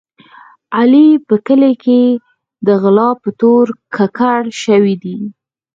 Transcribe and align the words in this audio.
علي 0.77 1.07
په 1.27 1.35
کلي 1.45 1.73
کې 1.83 2.01
د 2.67 2.67
غلا 2.81 3.09
په 3.21 3.29
تور 3.39 3.65
ککړ 3.95 4.41
شوی 4.63 4.95
دی. 5.03 5.17